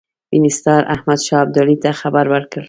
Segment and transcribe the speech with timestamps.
[0.33, 2.59] وینسیټار احمدشاه ابدالي ته خبر ورکړ.